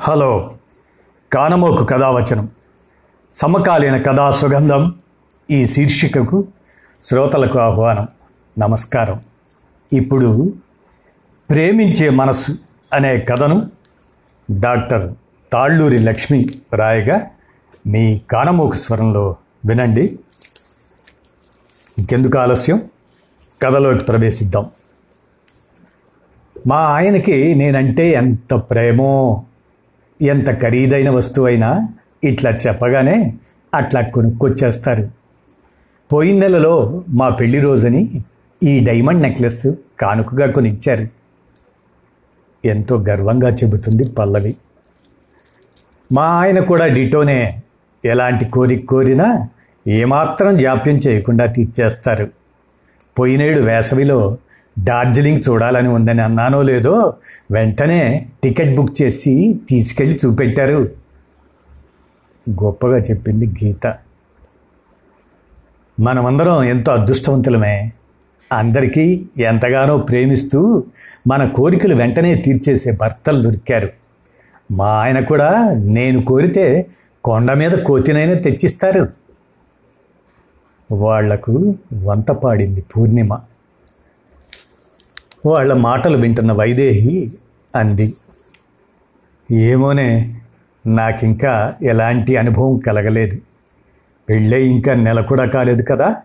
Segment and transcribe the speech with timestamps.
[0.00, 0.54] Hello
[1.32, 2.48] కానమోకు కథావచనం.
[3.32, 4.98] సమకాలీన కథా సుగంధం
[5.50, 6.48] ఈ శీర్షికకు
[7.04, 8.08] శ్రోతలకు ఆహ్వానం.
[8.58, 9.20] నమస్కారం.
[9.92, 10.54] ఇప్పుడు
[11.50, 12.56] ప్రేమించే మనసు
[12.92, 13.70] అనే కథను
[14.50, 15.14] డాక్టర్
[15.52, 17.26] తాళ్ళూరి లక్ష్మి రాయగా
[17.86, 19.36] మీ కానమోకు స్వరంలో
[19.66, 20.18] వినండి.
[21.98, 22.90] ఇంకెందుకు ఆలస్యం?
[23.62, 24.70] కథలోకి ప్రవేశిద్దాం.
[26.66, 29.44] మా ఆయనకి నేనంటే ఎంత ప్రేమో!
[30.22, 31.88] ఎంత ఖరీదైన వస్తువైనా
[32.24, 33.34] ఇట్లా చెప్పగానే
[33.74, 35.08] అట్లా కొనుక్కొచ్చేస్తారు.
[36.12, 38.24] పోయిన నెలలో మా పెళ్ళి రోజుని
[38.62, 39.66] ఈ డైమండ్ నెక్లెస్
[40.00, 41.08] కానుకగా కొనిచ్చారు.
[42.64, 44.56] ఎంతో గర్వంగా చెబుతుంది పల్లవి.
[46.12, 47.62] మా ఆయన కూడా డిటోనే
[48.04, 49.48] ఎలాంటి కోరిక కోరినా
[49.86, 52.30] ఏమాత్రం జాప్యం చేయకుండా తీర్చేస్తారు.
[53.18, 54.38] పోయినేడు వేసవిలో
[54.84, 57.14] డార్జిలింగ్ చూడాలని ఉందని అన్నానో లేదో
[57.50, 60.88] వెంటనే టికెట్ బుక్ చేసి తీసుకెళ్ళి చూపెట్టారు.
[62.50, 63.94] గొప్పగా చెప్పింది గీత.
[66.00, 67.92] మనమందరం ఎంతో అదృష్టవంతులమే.
[68.52, 70.84] అందరికీ ఎంతగానో ప్రేమిస్తూ
[71.26, 73.88] మన కోరికలు వెంటనే తీర్చేసే భర్తలు దొరికారు.
[74.72, 76.86] మా ఆయన కూడా నేను కోరితే
[77.24, 79.08] కొండ మీద కోతినైనా తెచ్చిస్తారు.
[80.92, 83.38] వాళ్ళకు వంత పాడింది పూర్ణిమ.
[85.46, 87.32] వాళ్ళ మాటలు వింటున్న వైదేహి
[87.76, 88.14] అంది.
[89.50, 90.40] ఏమోనే
[90.86, 93.38] నాకింకా ఎలాంటి అనుభవం కలగలేదు.
[94.28, 96.16] పెళ్ళై ఇంకా నెల కూడా కాలేదు కదా.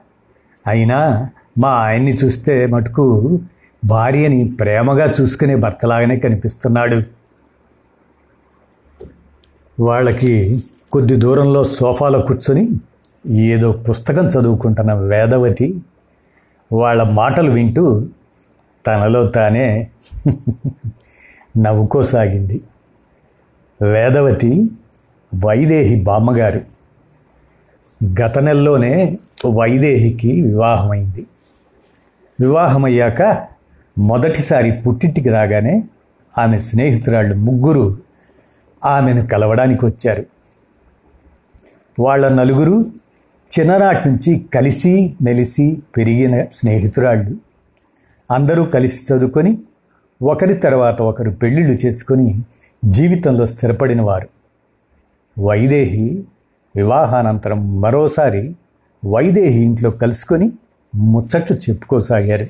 [0.67, 3.39] అయినా మా ఆయన్ని చూస్తే మటుకు
[3.85, 7.01] భార్యని ప్రేమగా చూసుకునే భర్తలాగానే కనిపిస్తున్నాడు.
[9.79, 12.69] వాళ్ళకి కొద్ది దూరంలో సోఫాలో కూర్చొని
[13.27, 15.81] ఏదో పుస్తకం చదువుకుంటున్న వేదవతి
[16.73, 18.07] వాళ్ళ మాటలు వింటూ
[18.87, 19.87] తనలో తానే
[21.57, 22.63] నవ్వుకోసాగింది.
[23.81, 24.71] వేదవతి
[25.45, 26.61] వైదేహి బామ్మగారు.
[28.21, 31.27] గత నెలలోనే వైదేహికి వివాహమైంది.
[32.41, 33.47] వివాహమయ్యాక
[33.97, 35.83] మొదటిసారి పుట్టింటికి రాగానే
[36.37, 37.97] ఆమె స్నేహితురాళ్ళు ముగ్గురు
[38.85, 40.25] ఆమెను కలవడానికి వచ్చారు.
[41.99, 42.85] వాళ్ళ నలుగురు
[43.59, 47.50] చిన్ననాటి నుంచి కలిసి మెలిసి పెరిగిన స్నేహితురాళ్ళు.
[48.31, 49.57] అందరూ కలిసి చదువుకొని
[50.21, 52.43] ఒకరి తర్వాత ఒకరు పెళ్ళిళ్ళు చేసుకొని
[52.85, 54.27] జీవితంలో స్థిరపడిన వారు
[55.39, 56.25] వైదేహి
[56.75, 58.55] వివాహానంతరం మరోసారి
[59.05, 60.51] వైదేహి ఇంట్లో కలుసుకొని
[60.95, 62.47] ముచ్చట్లు చెప్పుకోసాగారు.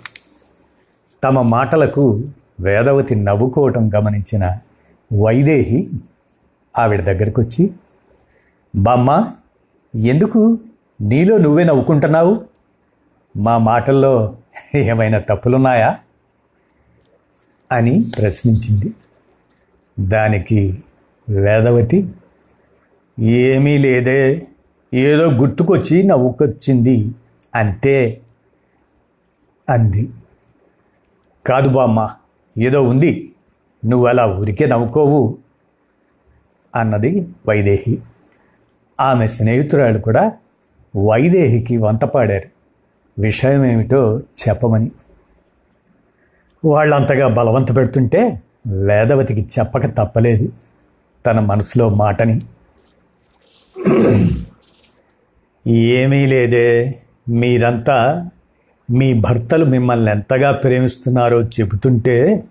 [1.24, 2.24] తమ మాటలకు
[2.59, 4.59] వేదవతి నవ్వుకోవటం గమనించిన
[5.12, 5.90] వైదేహి
[6.78, 7.63] ఆవిడ దగ్గరకు వచ్చి
[8.75, 9.09] బామ్మ
[9.96, 10.59] ఎందుకు
[11.02, 12.46] నీలో నువ్వే నవ్వుకుంటున్నావు?
[13.38, 14.36] మా మాటల్లో
[14.75, 15.97] ఏమైనా తప్పులున్నాయా?
[17.72, 18.94] అని ప్రశ్నించింది.
[19.99, 20.83] దానికి
[21.29, 22.11] వేదవతి
[23.19, 24.47] ఏమీ లేదే
[24.94, 27.11] ఏదో గుర్తుకొచ్చి నవ్వుకొచ్చింది
[27.55, 28.21] అంతే
[29.69, 30.09] అంది.
[31.45, 32.09] కాదు బామ్మ
[32.57, 33.33] ఏదో ఉంది
[33.85, 35.38] నువ్వు అలా ఊరికే నవ్వుకోవు
[36.75, 38.01] అన్నది వైదేహి.
[39.00, 40.31] ఆమె స్నేహితురాలు కూడా
[41.09, 42.50] వైదేహికి వంతపాడారు.
[43.21, 44.91] విషయం ఏమిటో చెప్పమని.
[46.65, 50.53] వాళ్ళంతగా బలవంత పెడుతుంటే వేదవతికి చెప్పక తప్పలేదు.
[51.25, 52.41] తన మనసులో మాటని.
[55.67, 56.99] ఏమీ లేదే.
[57.29, 58.29] మీరంతా
[58.91, 62.43] మీ భర్తలు మిమ్మల్ని ఎంతగా ప్రేమిస్తున్నారో చెబుతుంటే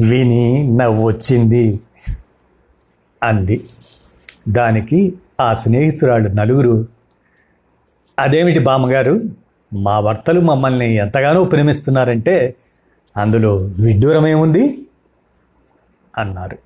[0.00, 1.80] విని నవ్వొచ్చింది.
[3.22, 3.64] అంది.
[4.48, 6.88] దానికి ఆ స్నేహితురాళ్ళు నలుగురు
[8.18, 9.22] అదేమిటి బామ్మగారు?
[9.72, 12.54] మా భర్తలు మమ్మల్ని ఎంతగానో ప్రేమిస్తున్నారంటే
[13.16, 14.86] అందులో విడ్డూరమేముంది?
[16.18, 16.58] అన్నారు.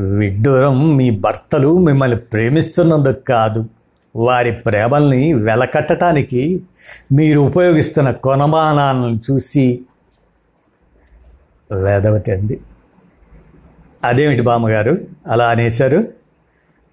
[0.00, 3.66] విడ్డూరం మీ భర్తలు మిమ్మల్ని ప్రేమిస్తున్నందుకు కాదు.
[4.16, 6.62] వారి ప్రేమల్ని వెలకట్టడానికి
[7.12, 9.84] మీరు ఉపయోగిస్తున్న కొనమానాలను చూసి
[11.72, 12.60] వేదవతి అంది.
[14.04, 14.98] అదేమిటి బామ్మగారు?
[15.26, 16.04] అలా అనేశారు?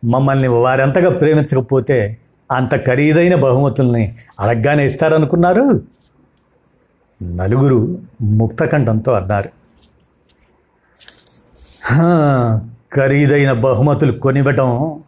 [0.06, 2.18] మమ్మల్ని వారెంతగా ప్రేమించకపోతే
[2.52, 5.84] అంత ఖరీదైన బహుమతుల్ని అడగ్గానే ఇస్తారనుకున్నారు?
[7.24, 9.50] నలుగురు ముక్తకంఠంతో అన్నారు.
[12.94, 15.04] ఖరీదైన బహుమతులు కొనివ్వటం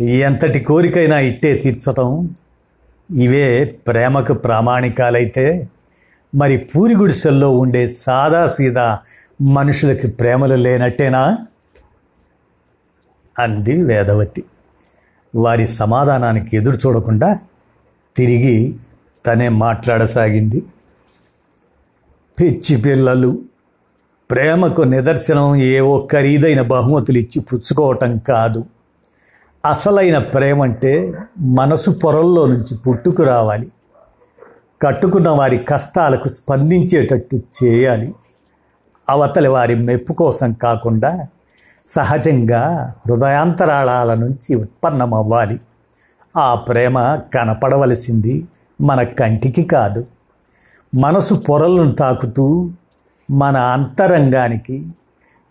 [0.00, 2.34] ఎంతటి కోరికైనా ఇట్టే తీర్చటం.
[3.16, 5.68] ఇవే ప్రేమకు ప్రామాణికాలైతే
[6.34, 8.98] మరి పూరి గుడిసెల్లో ఉండే సాదా సీదా
[9.42, 11.38] మనుషులకి ప్రేమలు లేనట్టేనా?
[13.38, 14.44] అంది వేదవతి.
[15.34, 17.38] వారి సమాధానానికి ఎదురు చూడకుండా
[18.16, 18.76] తిరిగి
[19.26, 20.66] తనే మాట్లాడసాగింది.
[22.40, 23.38] పిచ్చి పిల్లలు
[24.30, 28.64] ప్రేమకు నిదర్శనం ఏవో ఖరీదైన బహుమతులు ఇచ్చి పుచ్చుకోవటం కాదు.
[29.64, 33.72] అసలైన ప్రేమ అంటే మనసు పొరల్లో నుంచి పుట్టుకు రావాలి.
[34.82, 38.14] కట్టుకున్న వారి కష్టాలకు స్పందించేటట్టు చేయాలి.
[39.08, 41.26] అవతలి వారి మెప్పు కోసం కాకుండా
[41.88, 45.60] సహజంగా హృదయాంతరాళాల నుంచి ఉత్పన్నమవ్వాలి.
[46.36, 48.46] ఆ ప్రేమ కనపడవలసింది
[48.80, 50.06] మన కంటికి కాదు.
[50.94, 52.70] మనసు పొరలను తాకుతూ
[53.30, 54.86] మన అంతరంగానికి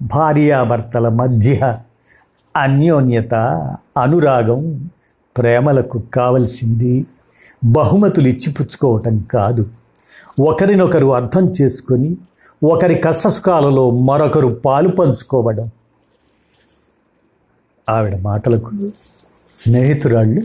[0.01, 1.77] భార్యాభర్తల మధ్య
[2.57, 3.33] అన్యోన్యత
[3.97, 4.89] అనురాగం
[5.37, 7.05] ప్రేమలకు కావలసింది.
[7.63, 9.69] బహుమతులు ఇచ్చిపుచ్చుకోవటం కాదు.
[10.39, 12.17] ఒకరినొకరు అర్థం చేసుకొని
[12.63, 15.69] ఒకరి కష్టసుఖాలలో మరొకరు పాలు పంచుకోవడం
[17.89, 18.71] ఆవిడ మాటలకు
[19.51, 20.41] స్నేహితురాళ్ళు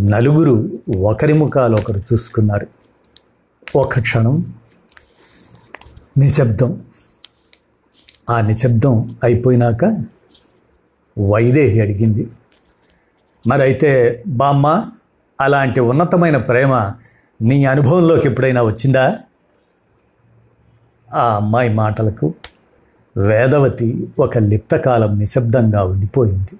[0.00, 0.70] నలుగురు
[1.02, 2.66] ఒకరి ముఖాలు ఒకరు చూసుకున్నారు.
[3.76, 4.54] ఒక క్షణం
[6.18, 6.82] నిశ్శబ్దం.
[8.30, 9.84] ఆ నిశ్శబ్దం అయిపోయినాక
[11.30, 12.30] వైదేహి అడిగింది
[13.46, 14.86] మరైతే బామ్మ
[15.40, 16.92] అలాంటి ఉన్నతమైన ప్రేమ
[17.42, 19.18] నీ అనుభవంలోకి ఎప్పుడైనా వచ్చిందా?
[21.14, 22.34] ఆ అమ్మాయి మాటలకు
[23.16, 26.58] వేదవతి ఒక లిప్తకాలం నిశ్శబ్దంగా ఉండిపోయింది.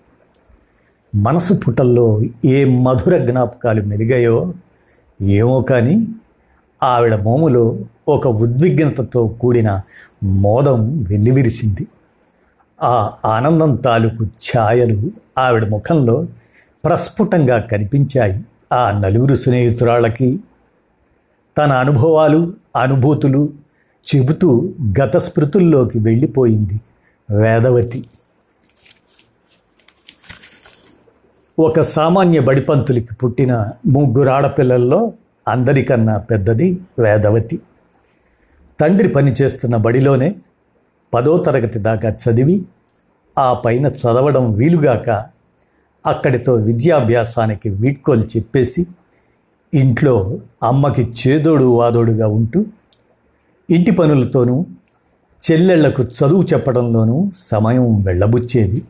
[1.14, 4.54] మనసు పుటల్లో ఏ మధుర జ్ఞాపకాలు మెలిగాయో
[5.22, 6.06] ఏమో కానీ
[6.82, 7.78] ఆవిడ మోములో
[8.08, 9.80] ఒక ఉద్విగ్నతతో కూడిన
[10.22, 11.86] మోదం వెల్లివిరిచింది
[12.82, 16.26] ఆ ఆనందం తాలూకు ఛాయలు ఆవిడ ముఖంలో
[16.84, 18.44] ప్రస్ఫుటంగా కనిపించాయి.
[18.72, 20.40] ఆ నలుగురు స్నేహితురాళ్ళకి
[21.58, 23.50] తన అనుభవాలు అనుభూతులు
[24.06, 24.72] చెబుతూ
[25.02, 26.80] గత స్మృతుల్లోకి వెళ్ళిపోయింది
[27.30, 28.04] వేదవతి.
[31.58, 33.52] ఒక సామాన్య బడిపంతులకి పుట్టిన
[33.86, 35.12] ముగ్గురు ఆడపిల్లల్లో
[35.48, 37.60] అందరికన్నా పెద్దది వేదవతి.
[38.80, 40.34] తండ్రి పనిచేస్తున్న బడిలోనే
[41.14, 42.64] పదో తరగతి దాకా చదివి
[43.38, 45.10] ఆ పైన చదవడం వీలుగాక
[46.06, 48.86] అక్కడితో విద్యాభ్యాసానికి వీడ్కోలు చెప్పేసి
[49.74, 52.66] ఇంట్లో అమ్మకి చేదోడు వాదోడుగా ఉంటూ
[53.70, 54.66] ఇంటి పనులతోనూ
[55.42, 58.82] చెల్లెళ్ళకు చదువు చెప్పడంలోనూ సమయం వెళ్ళబుచ్చేది.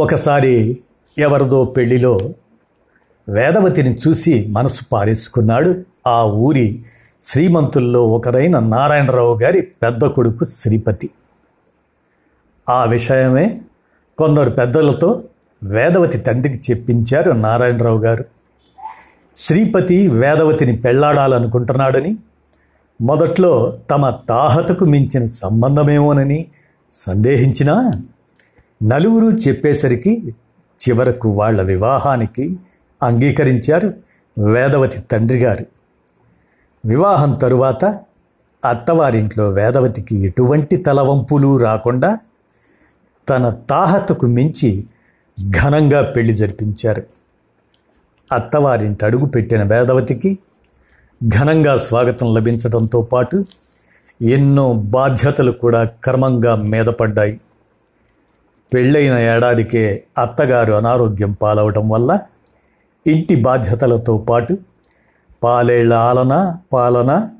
[0.00, 0.78] ఒకసారి
[1.18, 2.18] ఎవరిదో పెళ్ళిలో
[3.28, 5.84] వేదవతిని చూసి మనసు పారేసుకున్నాడు.
[6.06, 6.84] ఆ ఊరి
[7.22, 11.10] శ్రీమంతుల్లో ఒకరైన నారాయణరావు గారి పెద్ద కొడుకు శ్రీపతి.
[12.70, 13.60] ఆ విషయమే
[14.18, 15.22] కొందరు పెద్దలతో
[15.62, 18.24] వేదవతి తండ్రికి చెప్పించారు నారాయణరావు గారు.
[19.36, 22.16] శ్రీపతి వేదవతిని పెళ్ళాడాలనుకుంటున్నాడని
[23.00, 26.46] మొదట్లో తమ తాహతకు మించిన సంబంధమేమోనని
[26.92, 27.92] సందేహించినా
[28.82, 30.34] నలుగురు చెప్పేసరికి
[30.80, 32.58] చివరకు వాళ్ళ వివాహానికి
[33.02, 33.94] అంగీకరించారు
[34.38, 35.66] వేదవతి తండ్రి గారు.
[36.86, 37.84] వివాహం తరువాత
[38.64, 42.18] అత్తవారింట్లో వేదవతికి ఎటువంటి తలవంపులు రాకుండా
[43.28, 44.84] తన తాహతకు మించి
[45.50, 47.02] ఘనంగా పెళ్ళి జరిపించారు.
[48.32, 50.38] అత్తవారింటి అడుగు పెట్టిన వేదవతికి
[51.28, 53.44] ఘనంగా స్వాగతం లభించడంతో పాటు
[54.22, 57.40] ఎన్నో బాధ్యతలు కూడా క్రమంగా మీదపడ్డాయి
[58.72, 62.18] పెళ్ళైన ఏడాదికే అత్తగారు అనారోగ్యం పాలవటం వల్ల
[63.06, 64.58] ఇంటి బాధ్యతలతో పాటు
[65.42, 66.34] పాలేళ్ళ ఆలన
[66.72, 67.30] పాలన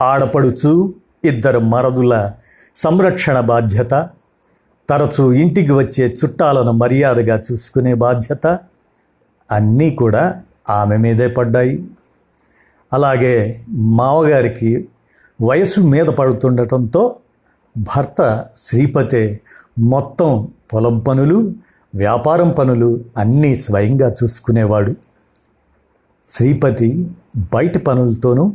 [0.00, 0.94] ఆడపడుచు
[1.24, 2.14] ఇద్దరు మరదుల
[2.76, 4.08] సంరక్షణ బాధ్యత
[4.88, 8.46] తరచూ ఇంటికి వచ్చే చుట్టాలను మర్యాదగా చూసుకునే బాధ్యత
[9.50, 11.88] అన్నీ కూడా ఆమె మీదే పడ్డాయి.
[12.92, 14.88] అలాగే మావగారికి
[15.42, 17.16] వయసు మీద పడుతుండటంతో
[17.78, 18.20] భర్త
[18.56, 19.40] శ్రీపతే
[19.78, 21.52] మొత్తం పొలం పనులు
[21.94, 24.94] వ్యాపారం పనులు అన్నీ స్వయంగా చూసుకునేవాడు.
[26.26, 27.10] శ్రీపతి
[27.54, 28.52] బయటి పనులతోనూ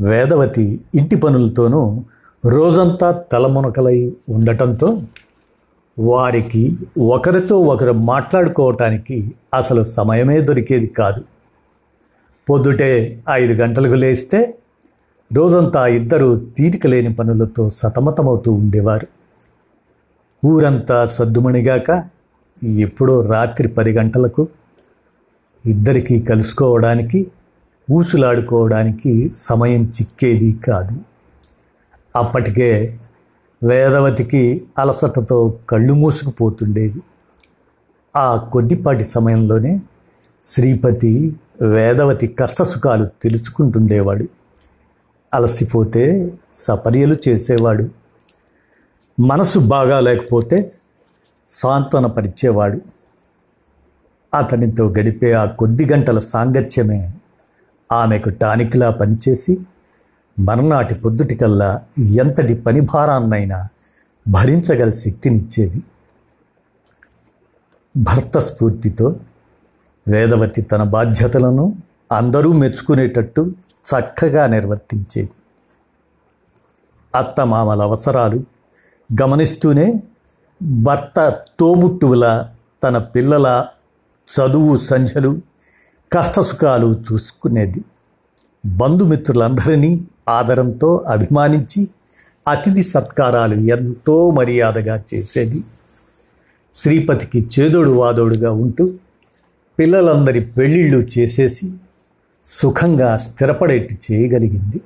[0.00, 2.04] వేదవతి ఇంటి పనులతోనూ
[2.46, 5.02] రోజంతా తలమునకలై ఉండటంతో
[5.98, 11.24] వారికి ఒకరితో ఒకరు మాట్లాడుకోవటానికి అసలు సమయమే దొరికేది కాదు.
[12.50, 14.54] పొద్దుటే ఐదు గంటలకు లేస్తే
[15.34, 19.21] రోజంతా ఇద్దరు తీరిక లేని పనులతో సతమతమవుతూ ఉండేవారు.
[20.46, 22.04] ఊరంతా సద్దుమణిగాక
[22.64, 24.48] ఎప్పుడో రాత్రి పది గంటలకు
[25.66, 27.26] ఇద్దరికీ కలుసుకోవడానికి
[27.92, 31.00] ఊసులాడుకోవడానికి సమయం చిక్కేది కాదు.
[32.16, 32.98] అప్పటికే
[33.62, 37.02] వేదవతికి అలసటతో కళ్ళు మూసుకుపోతుండేది.
[38.16, 39.80] ఆ కొద్దిపాటి సమయంలోనే
[40.42, 44.26] శ్రీపతి వేదవతి కష్టసుఖాలు తెలుసుకుంటుండేవాడు.
[45.34, 48.01] అలసిపోతే సపర్యలు చేసేవాడు.
[49.20, 50.72] మనసు బాగా లేకపోతే
[51.46, 52.80] సాంత్వనపరిచేవాడు
[54.34, 57.12] అతనితో గడిపే ఆ కొద్ది గంటల సాంగత్యమే
[57.92, 59.58] ఆమెకు టానిక్లా పనిచేసి
[60.38, 63.68] మర్నాటి పొద్దుటికల్లా ఎంతటి పని భారాన్నైనా
[64.28, 65.82] భరించగల శక్తినిచ్చేది.
[67.96, 69.16] భర్త స్ఫూర్తితో
[70.08, 71.76] వేదవతి తన బాధ్యతలను
[72.12, 73.52] అందరూ మెచ్చుకునేటట్టు
[73.90, 75.30] చక్కగా నిర్వర్తించేది.
[77.14, 78.51] అత్తమామల అవసరాలు
[79.20, 80.02] గమనిస్తూనే
[80.62, 82.48] భర్త తోబుట్టువుల
[82.84, 83.66] తన పిల్లల
[84.28, 85.40] చదువు సంధ్యలు
[86.12, 87.84] కష్టసుఖాలు చూసుకునేది.
[88.66, 91.88] బంధుమిత్రులందరినీ ఆదరంతో అభిమానించి
[92.48, 95.64] అతిథి సత్కారాలు ఎంతో మర్యాదగా చేసేది.
[96.74, 98.90] శ్రీపతికి చేదోడు వాదోడుగా ఉంటూ
[99.78, 101.72] పిల్లలందరి పెళ్ళిళ్ళు చేసేసి
[102.46, 104.80] సుఖంగా స్థిరపడేట్టు చేయగలిగింది.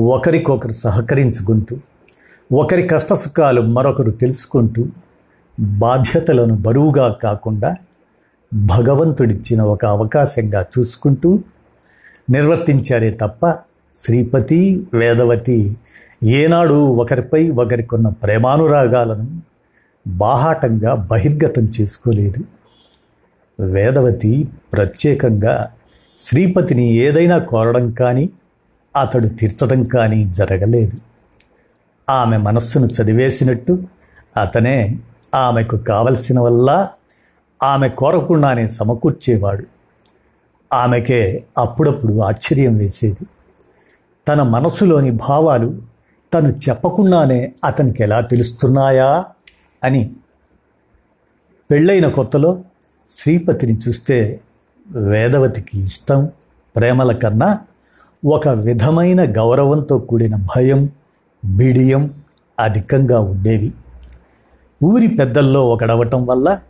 [0.00, 1.76] ఒకరికొకరు సహకరించుకుంటూ
[2.52, 4.86] ఒకరి కష్టసుఖాలు మరొకరు తెలుసుకుంటూ
[5.60, 7.76] బాధ్యతలను బరువుగా కాకుండా
[8.54, 11.30] భగవంతుడిచ్చిన ఒక అవకాశంగా చూసుకుంటూ
[12.30, 13.52] నిర్వర్తించారే తప్ప
[13.94, 15.76] శ్రీపతి వేదవతి
[16.24, 19.42] ఏనాడు ఒకరిపై ఒకరికున్న ప్రేమానురాగాలను
[20.06, 22.44] బాహాటంగా బహిర్గతం చేసుకోలేదు.
[23.60, 25.54] వేదవతి ప్రత్యేకంగా
[26.18, 28.30] శ్రీపతిని ఏదైనా కోరడం కానీ
[28.96, 31.09] అతడు తీర్చడం కానీ జరగలేదు.
[32.10, 33.82] ఆమె మనస్సును చదివేసినట్టు
[34.40, 34.98] అతనే
[35.34, 36.88] ఆమెకు కావలసిన వల్ల
[37.62, 39.64] ఆమె కోరకుండానే సమకూర్చేవాడు.
[40.72, 43.26] ఆమెకే అప్పుడప్పుడు ఆశ్చర్యం వేసేది.
[44.28, 45.82] తన మనసులోని భావాలు
[46.34, 49.24] తను చెప్పకుండానే అతనికి ఎలా తెలుస్తున్నాయా
[49.84, 50.10] అని.
[51.70, 52.60] పెళ్ళైన కొత్తలో
[53.06, 54.40] శ్రీపతిని చూస్తే
[54.90, 56.30] వేదవతికి ఇష్టం
[56.76, 57.58] ప్రేమల కన్నా
[58.26, 60.88] ఒక విధమైన గౌరవంతో కూడిన భయం
[61.44, 62.14] బిడియం
[62.60, 63.72] అధికంగా ఉండేవి.
[64.84, 66.60] ఊరి పెద్దల్లో ఒకడవటం వల్ల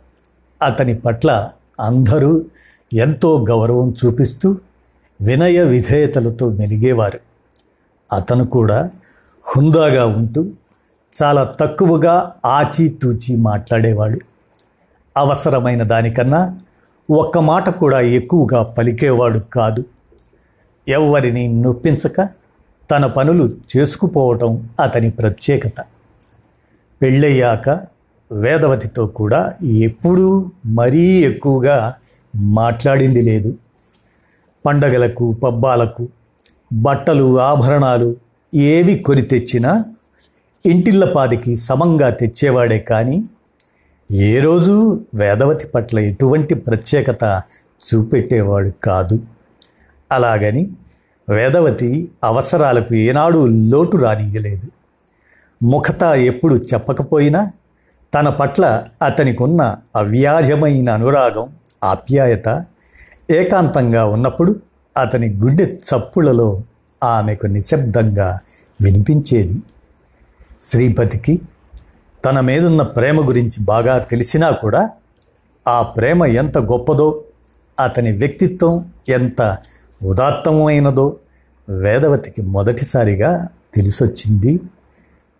[0.63, 1.49] అతని పట్ల
[1.79, 2.45] అందరూ
[2.93, 4.57] ఎంతో గౌరవం చూపిస్తూ
[5.21, 7.19] వినయ విధేయతలతో మెలిగేవారు.
[8.15, 8.89] అతను కూడా
[9.47, 10.45] హుందాగా ఉంటూ
[11.23, 14.19] చాలా తక్కువగా ఆచితూచి మాట్లాడేవాడు.
[15.17, 16.59] అవసరమైన దానికన్నా
[17.11, 19.85] ఒక్క మాట కూడా ఎక్కువగా పలికేవాడు కాదు.
[20.87, 22.40] ఎవరిని నొప్పించక
[22.91, 25.77] తన పనులు చేసుకుపోవటం అతని ప్రత్యేకత.
[27.01, 27.69] పెళ్ళయ్యాక
[28.31, 30.27] వేదవతితో కూడా ఎప్పుడూ
[30.65, 31.93] మరీ ఎక్కువగా
[32.35, 33.55] మాట్లాడింది లేదు.
[34.65, 36.09] పండగలకు పబ్బాలకు
[36.73, 38.15] బట్టలు ఆభరణాలు
[38.55, 39.71] ఏవి కొని తెచ్చినా
[40.65, 43.23] ఇంటిళ్ళపాదికి సమంగా తెచ్చేవాడే కానీ
[44.11, 44.75] ఏ రోజు
[45.13, 47.23] వేదవతి పట్ల ఎటువంటి ప్రత్యేకత
[47.85, 49.19] చూపెట్టేవాడు కాదు.
[50.11, 50.63] అలాగని
[51.31, 51.89] వేదవతి
[52.23, 53.39] అవసరాలకు ఏనాడు
[53.71, 54.67] లోటు రానియలేదు
[55.61, 57.41] ముఖత ఎప్పుడు చెప్పకపోయినా
[58.13, 58.63] తన పట్ల
[59.01, 59.61] అతనికి ఉన్న
[59.95, 61.45] అవ్యాజమైన అనురాగం
[61.83, 62.47] ఆప్యాయత
[63.29, 64.51] ఏకాంతంగా ఉన్నప్పుడు
[64.95, 66.49] అతని గుండె చప్పులలో
[67.01, 68.29] ఆమెకు నిశ్శబ్దంగా
[68.81, 69.57] వినిపించేది.
[70.61, 71.33] శ్రీపతికి
[72.23, 74.81] తన మీదున్న ప్రేమ గురించి బాగా తెలిసినా కూడా
[75.65, 77.07] ఆ ప్రేమ ఎంత గొప్పదో
[77.77, 78.73] అతని వ్యక్తిత్వం
[79.09, 79.41] ఎంత
[80.03, 81.17] ఉదాత్తమైనదో
[81.69, 84.59] వేదవతికి మొదటిసారిగా తెలిసొచ్చింది.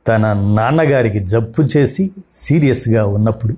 [0.08, 3.56] తన నాన్నగారికి జబ్బు చేసి సీరియస్గా ఉన్నప్పుడు.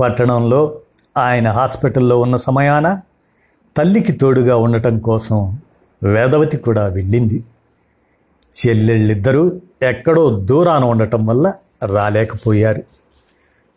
[0.00, 0.80] పట్టణంలో
[1.18, 3.00] ఆయన హాస్పిటల్లో ఉన్న సమయాన
[3.76, 5.58] తల్లికి తోడుగా ఉండటం కోసం
[6.02, 7.44] వేదవతి కూడా వెళ్ళింది.
[8.66, 11.52] చెల్లెళ్ళిద్దరూ ఎక్కడో దూరాన ఉండటం వల్ల
[11.84, 12.82] రాలేకపోయారు.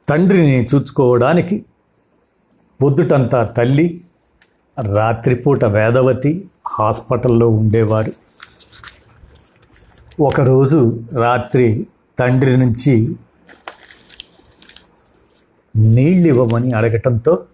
[0.10, 1.66] తండ్రిని చూసుకోవడానికి
[2.84, 4.02] పొద్దుటంతా తల్లి
[4.82, 8.12] రాత్రిపూట వేదవతి హాస్పిటల్లో ఉండేవారు.
[10.20, 11.88] ఒకరోజు రాత్రి
[12.20, 13.16] తండ్రి నుంచి
[15.76, 17.46] నీళ్ళు ఇవ్వమని అడగటంతో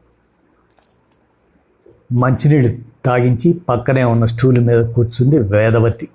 [2.12, 6.10] మంచినీళ్ళు తాగించి పక్కనే ఉన్న స్టూల్ మీద కూర్చుంది వేదవతి.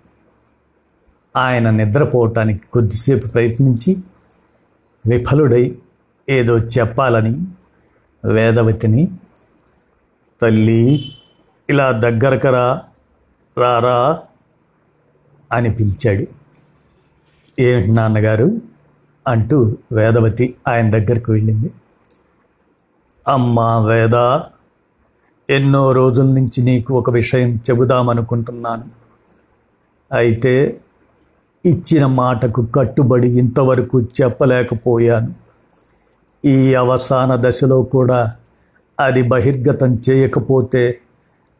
[1.37, 3.97] ఆయన నిద్రపోవటానికి కొద్దిసేపు ప్రయత్నించి
[5.07, 5.79] విఫలుడై
[6.29, 7.47] ఏదో చెప్పాలని
[8.25, 9.09] వేదవతిని
[10.41, 11.13] తల్లి
[11.71, 12.83] ఇలా దగ్గరకరా
[13.59, 14.23] రారా
[15.53, 16.25] అని పిలిచాడు.
[17.59, 18.51] ఏమిటి నాన్నగారు?
[19.29, 21.73] అంటూ వేదవతి ఆయన దగ్గరకు వెళ్ళింది.
[23.29, 24.41] అమ్మా వేద
[25.51, 28.85] ఎన్నో రోజుల నుంచి నీకు ఒక విషయం చెబుదామనుకుంటున్నాను.
[30.13, 30.81] అయితే
[31.65, 35.35] ఇచ్చిన మాటకు కట్టుబడి ఇంతవరకు చెప్పలేకపోయాను.
[36.45, 38.37] ఈ అవసాన దశలో కూడా
[39.01, 41.01] అది బహిర్గతం చేయకపోతే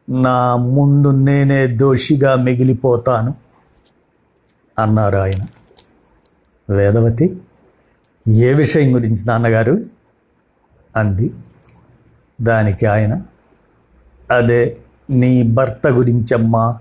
[0.09, 3.35] నా ముందు నేనే దోషిగా మిగిలిపోతాను
[4.79, 5.45] అన్నారు ఆయన.
[6.73, 7.41] వేదవతి
[8.27, 9.85] ఏ విషయం గురించి నాన్నగారు?
[10.95, 11.33] అంది.
[12.41, 13.21] దానికి ఆయన
[14.31, 14.77] అదే
[15.09, 16.79] నీ భర్త గురించమ్మా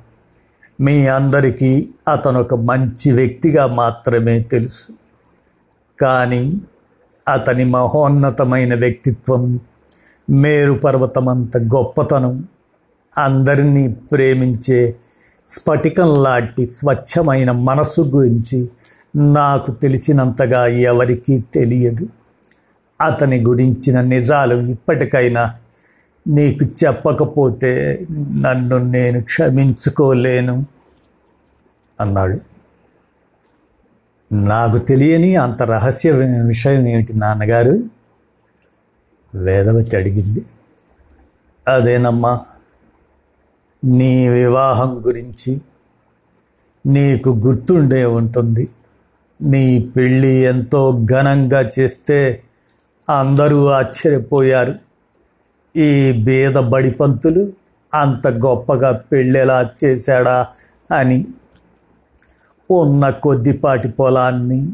[0.81, 4.93] మీ అందరికీ అతను ఒక మంచి వ్యక్తిగా మాత్రమే తెలుసు.
[6.01, 6.61] కానీ
[7.29, 9.61] అతని మహోన్నతమైన వ్యక్తిత్వం
[10.31, 12.45] మేరు పర్వతమంత గొప్పతనం.
[13.19, 14.97] అందరినీ ప్రేమించే
[15.49, 18.69] స్ఫటికం లాంటి స్వచ్ఛమైన మనసు గురించి
[19.17, 22.09] నాకు తెలిసినంతగా ఎవరికీ తెలియదు.
[23.01, 25.55] అతని గురించిన నిజాలు ఇప్పటికైనా
[26.29, 30.67] నీకు చెప్పకపోతే నన్ను నేను క్షమించుకోలేను
[32.01, 32.41] అన్నాడు.
[34.35, 36.11] నాకు తెలియని అంత రహస్య
[36.47, 37.79] విషయం ఏమిటి నాన్నగారు?
[39.35, 40.45] వేదవతి అడిగింది.
[41.69, 42.41] అదేనమ్మా
[43.85, 45.61] నీ వివాహం గురించి
[46.87, 48.69] నీకు గుర్తుండే ఉంటుంది.
[49.43, 52.43] నీ పెళ్ళి ఎంతో ఘనంగా చేస్తే
[53.09, 54.75] అందరూ ఆశ్చర్యపోయారు.
[55.77, 57.53] ఈ బీద బడిపంతులు
[57.95, 60.47] అంత గొప్పగా పెళ్ళెలా చేశాడా
[60.99, 61.27] అని.
[62.71, 64.73] ఉన్న కొద్దిపాటి పొలాన్ని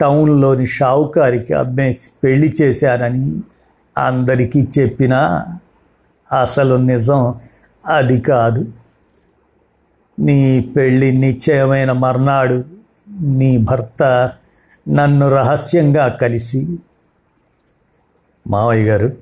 [0.00, 3.40] టౌన్లోని షావుకారికి అమ్మేసి పెళ్ళి చేశానని
[3.98, 5.46] అందరికీ చెప్పినా
[6.40, 7.34] అసలు నిజం
[7.86, 8.72] అది కాదు.
[10.18, 12.64] నీ పెళ్ళి నిశ్చయమైన మర్నాడు
[13.10, 14.30] నీ భర్త
[14.88, 16.78] నన్ను రహస్యంగా కలిసి.
[18.46, 19.12] మావయ్య గారు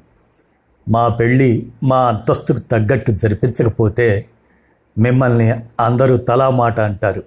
[0.88, 4.26] మా పెళ్ళి మా అంతస్తుకు తగ్గట్టు జరిపించకపోతే
[4.98, 5.50] మిమ్మల్ని
[5.80, 7.22] అందరూ తలా మాట అంటారు.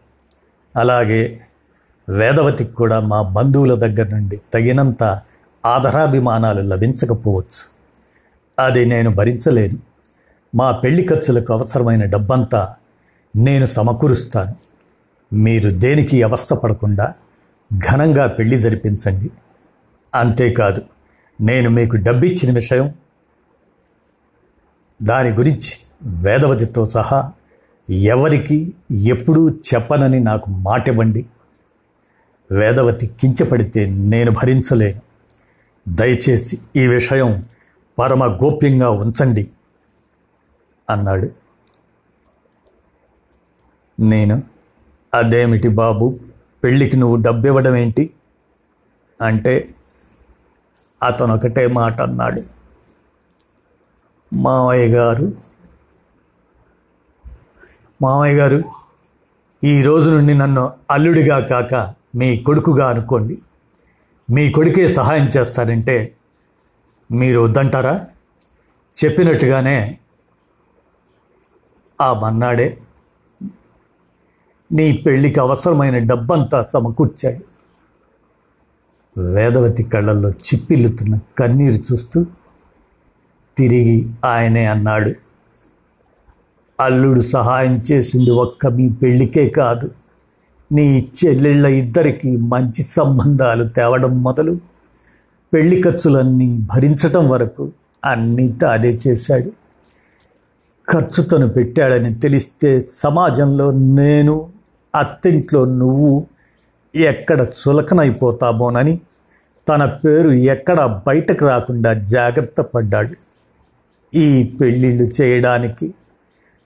[0.76, 1.40] అలాగే
[2.10, 5.22] వేదవతికి కూడా మా బంధువుల దగ్గర నుండి తగినంత
[5.66, 7.78] ఆదరాభిమానాలు లభించకపోవచ్చు.
[8.60, 9.80] అది నేను భరించలేను.
[10.56, 12.76] మా పెళ్ళి ఖర్చులకు అవసరమైన డబ్బంతా
[13.36, 14.56] నేను సమకూరుస్తాను.
[15.36, 17.14] మీరు దేనికి అవస్థ పడకుండా
[17.78, 19.32] ఘనంగా పెళ్ళి జరిపించండి.
[20.16, 20.82] అంతేకాదు
[21.42, 22.94] నేను మీకు డబ్బిచ్చిన విషయం
[25.04, 27.32] దాని గురించి వేదవతితో సహా
[27.90, 31.26] ఎవరికి ఎప్పుడూ చెప్పనని నాకు మాటివ్వండి.
[32.52, 35.07] వేదవతి కించపడితే నేను భరించలేను.
[35.88, 37.46] దయచేసి ఈ విషయం
[38.00, 39.52] పరమ గోప్యంగా ఉంచండి
[40.90, 41.30] అన్నాడు.
[44.00, 44.44] నేను
[45.14, 46.20] అదేమిటి బాబు
[46.64, 48.14] పెళ్ళికి నువ్వు డబ్బు ఇవ్వడం ఏంటి?
[49.22, 49.76] అంటే
[51.04, 52.44] అతను ఒకటే మాట అన్నాడు.
[54.36, 55.34] మావయ్య గారు
[58.02, 58.64] మావయ్య గారు
[59.64, 63.38] ఈ రోజు నుండి నన్ను అల్లుడిగా కాక మీ కొడుకుగా అనుకోండి.
[64.30, 66.16] మీ కొడుకే సహాయం చేస్తారంటే
[67.12, 68.08] మీరు వద్దంటారా?
[68.96, 69.98] చెప్పినట్టుగానే
[72.02, 72.78] ఆ మన్నాడే
[74.72, 77.44] నీ పెళ్ళికి అవసరమైన డబ్బంతా సమకూర్చాడు.
[79.20, 82.26] వేదవతి కళ్ళల్లో చిప్పిల్లుతున్న కన్నీరు చూస్తూ
[83.58, 85.12] తిరిగి ఆయనే అన్నాడు
[86.80, 89.92] అల్లుడు సహాయం చేసింది ఒక్క మీ పెళ్ళికే కాదు.
[90.72, 94.58] నీ చెల్లెళ్ళ ఇద్దరికి మంచి సంబంధాలు తేవడం మొదలు.
[95.54, 97.72] పెళ్ళి ఖర్చులన్నీ భరించటం వరకు
[98.06, 99.52] అన్నీ తానే చేశాడు.
[100.90, 104.50] ఖర్చు తను పెట్టాడని తెలిస్తే సమాజంలో నేను
[104.96, 106.28] అత్తింట్లో నువ్వు
[106.96, 109.00] ఎక్కడ చులకనైపోతామోనని
[109.70, 113.16] తన పేరు ఎక్కడ బయటకు రాకుండా జాగ్రత్త పడ్డాడు.
[114.18, 115.94] ఈ పెళ్ళిళ్ళు చేయడానికి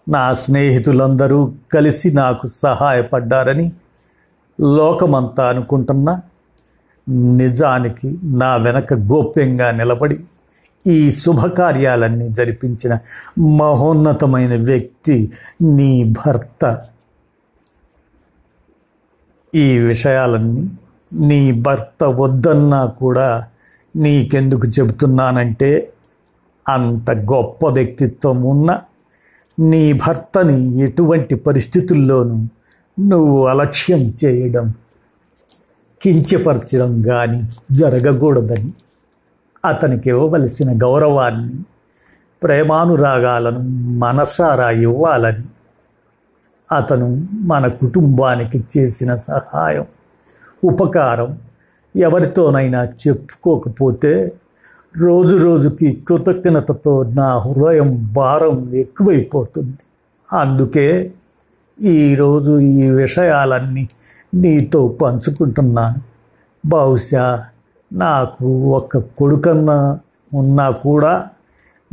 [0.10, 3.72] నా స్నేహితులందరూ కలిసి నాకు సహాయపడ్డారని
[4.62, 6.22] లోకమంతా అనుకుంటున్నా
[7.38, 10.20] నిజానికి నా వెనక గోప్యంగా నిలబడి
[10.88, 12.98] ఈ శుభకార్యాలన్నీ జరిపించిన
[13.40, 16.88] మహోన్నతమైన వ్యక్తి నీ భర్త.
[19.56, 20.70] ఈ విషయాలన్నీ
[21.14, 23.48] నీ భర్త వద్దన్నా కూడా
[23.96, 25.94] నీకెందుకు చెబుతున్నానంటే
[26.68, 28.82] అంత గొప్ప వ్యక్తిత్వం ఉన్న
[29.60, 32.48] నీ భర్తని ఎటువంటి పరిస్థితుల్లోనూ
[33.00, 34.74] నువ్వు అలక్ష్యం చేయడం
[36.02, 38.72] కించపరచడం కానీ జరగకూడదని
[39.66, 41.60] అతనికి ఇవ్వవలసిన గౌరవాన్ని
[42.44, 43.60] ప్రేమానురాగాలను
[43.98, 45.44] మనసారా ఇవ్వాలని
[46.72, 49.86] అతను మన కుటుంబానికి చేసిన సహాయం
[50.64, 51.40] ఉపకారం
[51.96, 54.34] ఎవరితోనైనా చెప్పుకోకపోతే
[54.98, 59.78] రోజు రోజుకి కృతజ్ఞతతో నా హృదయం భారం ఎక్కువైపోతుంది.
[60.34, 61.14] అందుకే
[61.82, 63.90] ఈరోజు ఈ విషయాలన్నీ
[64.34, 65.96] నీతో పంచుకుంటున్నాను.
[66.66, 67.46] బహుశా
[67.94, 70.00] నాకు ఒక కొడుకన్నా
[70.34, 71.28] ఉన్నా కూడా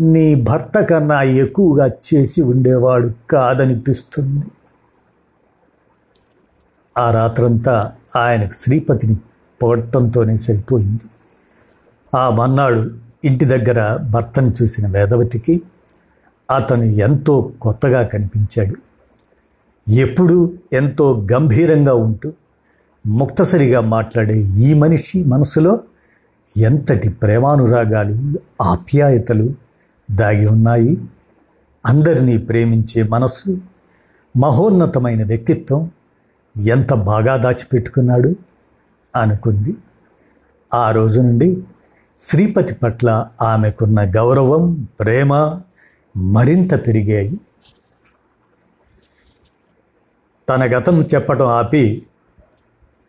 [0.00, 4.46] నీ భర్త కన్నా ఎక్కువగా చేసి ఉండేవాడు కాదనిపిస్తుంది.
[6.98, 9.16] ఆ రాత్రంతా ఆయనకు శ్రీపతిని
[9.62, 11.02] పొగట్టంతోనే సరిపోయింది.
[12.14, 12.90] ఆ మన్నాడు
[13.24, 15.62] ఇంటి దగ్గర భర్తను చూసిన వేదవతికి
[16.50, 18.87] అతను ఎంతో కొత్తగా కనిపించాడు.
[19.88, 22.32] ఎప్పుడూ ఎంతో గంభీరంగా ఉంటూ
[23.06, 25.80] ముక్తసరిగా మాట్లాడే ఈ మనిషి మనసులో
[26.56, 29.54] ఎంతటి ప్రేమానురాగాలు ఆప్యాయతలు
[30.10, 30.96] దాగి ఉన్నాయి.
[31.86, 33.58] అందరినీ ప్రేమించే మనసు
[34.36, 35.90] మహోన్నతమైన వ్యక్తిత్వం
[36.66, 38.36] ఎంత బాగా దాచిపెట్టుకున్నాడు
[39.16, 39.76] అనుకుంది.
[40.74, 41.62] ఆ రోజు నుండి
[42.18, 45.60] శ్రీపతి పట్ల ఆమెకున్న గౌరవం ప్రేమ
[46.16, 47.40] మరింత పెరిగాయి.
[50.48, 52.02] తన గతం చెప్పటం ఆపి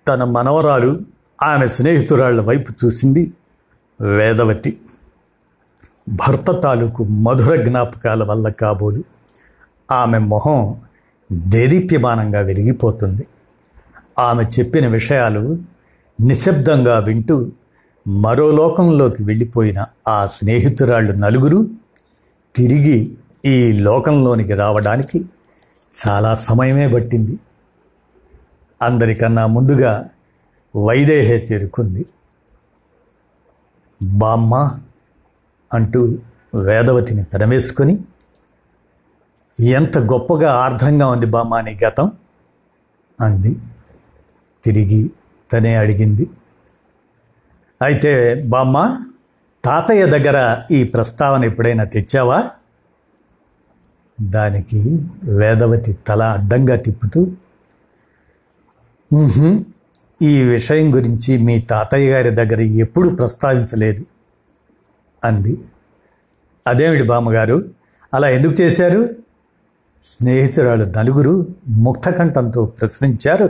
[0.07, 0.99] తన మనవరాలు
[1.43, 3.33] ఆమె స్నేహితురాళ్ళ వైపు చూసింది
[4.01, 4.77] వేదవతి.
[6.09, 9.03] భర్త తాలూకు మధుర జ్ఞాపకాల వల్ల కాబోలు.
[9.91, 10.75] ఆమె మొహం
[11.31, 13.27] దేదీప్యమానంగా వెలిగిపోతుంది.
[14.19, 15.57] ఆమె చెప్పిన విషయాలు
[16.21, 17.51] నిశ్శబ్దంగా వింటూ
[18.07, 21.67] మరో లోకంలోకి వెళ్ళిపోయిన ఆ స్నేహితురాళ్ళు నలుగురు
[22.55, 25.25] తిరిగి ఈ లోకంలోనికి రావడానికి
[25.93, 27.39] చాలా సమయమే పట్టింది.
[28.81, 30.09] అందరికన్నా ముందుగా
[30.75, 32.03] వైదేహే చేరుకుంది.
[34.03, 34.53] బామ్మ
[35.73, 36.01] అంటూ
[36.55, 37.95] వేదవతిని పెనవేసుకొని
[39.57, 42.11] ఎంత గొప్పగా ఆర్ద్రంగా ఉంది బామ్మ అనే గతం
[43.19, 43.53] అంది.
[44.63, 45.11] తిరిగి
[45.51, 46.25] తనే అడిగింది
[47.81, 48.11] అయితే
[48.43, 48.77] బామ్మ
[49.63, 50.37] తాతయ్య దగ్గర
[50.71, 52.39] ఈ ప్రస్తావన ఎప్పుడైనా తెచ్చావా?
[54.21, 57.27] దానికి వేదవతి తల అడ్డంగా తిప్పుతూ
[60.21, 64.05] ఈ విషయం గురించి మీ తాతయ్య గారి దగ్గర ఎప్పుడూ ప్రస్తావించలేదు
[65.23, 65.59] అంది.
[66.67, 67.63] అదేమిటి బామ్మగారు?
[68.13, 69.09] అలా ఎందుకు చేశారు?
[70.03, 73.49] స్నేహితురాలు నలుగురు ముక్తకంఠంతో ప్రశ్నించారు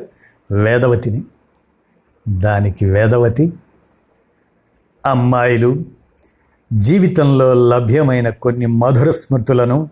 [0.52, 1.24] వేదవతిని.
[2.30, 3.54] దానికి వేదవతి
[5.06, 5.84] అమ్మాయిలు
[6.74, 9.90] జీవితంలో లభ్యమైన కొన్ని మధుర స్మృతులను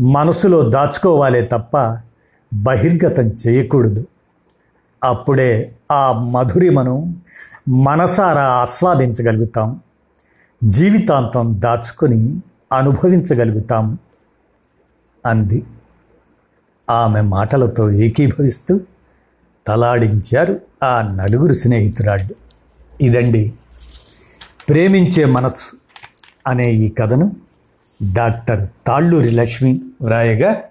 [0.00, 1.98] మనసులో దాచుకోవాలే తప్ప
[2.54, 4.06] బహిర్గతం చేయకూడదు.
[5.04, 7.14] అప్పుడే ఆ మధురిమను
[7.68, 9.80] మనసారా ఆస్వాదించగలుగుతాం.
[10.64, 13.98] జీవితాంతం దాచుకొని అనుభవించగలుగుతాం
[15.26, 15.66] అంది.
[16.90, 18.80] ఆమె మాటలతో ఏకీభవిస్తూ
[19.66, 22.34] తలాడించారు ఆ నలుగురు స్నేహితురాళ్ళు.
[23.00, 23.52] ఇదండి
[24.68, 25.76] ప్రేమించే మనస్సు
[26.46, 27.45] అనే ఈ కథను
[28.02, 30.62] డాక్టర్ తాళ్ళూరి లక్ష్మి వ్రాయగా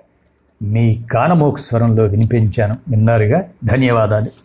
[0.62, 2.78] మీ కానమోకు స్వరంలో వినిపించాను.
[2.90, 3.44] విన్నారుగా?
[3.64, 4.45] ధన్యవాదాలు.